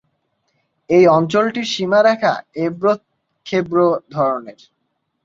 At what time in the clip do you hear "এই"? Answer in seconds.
0.89-1.05